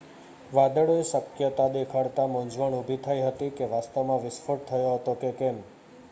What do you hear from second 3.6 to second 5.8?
વાસ્તવમાં વિસ્ફોટ થયો હતો કે કેમ